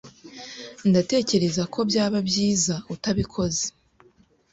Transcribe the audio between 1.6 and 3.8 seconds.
ko byaba byiza utabikoze.